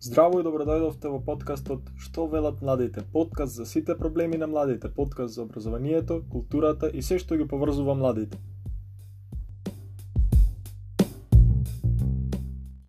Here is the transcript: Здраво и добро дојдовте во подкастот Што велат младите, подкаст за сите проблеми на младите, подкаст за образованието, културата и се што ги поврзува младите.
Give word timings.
Здраво 0.00 0.38
и 0.40 0.44
добро 0.44 0.64
дојдовте 0.64 1.10
во 1.12 1.18
подкастот 1.20 1.88
Што 2.00 2.22
велат 2.32 2.62
младите, 2.64 3.02
подкаст 3.12 3.58
за 3.60 3.66
сите 3.68 3.96
проблеми 3.98 4.38
на 4.40 4.46
младите, 4.48 4.88
подкаст 4.88 5.34
за 5.34 5.42
образованието, 5.42 6.22
културата 6.32 6.88
и 6.88 7.02
се 7.02 7.18
што 7.20 7.36
ги 7.36 7.46
поврзува 7.48 7.94
младите. 7.94 8.38